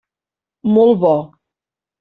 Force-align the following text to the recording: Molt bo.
Molt 0.77 0.99
bo. 1.05 1.15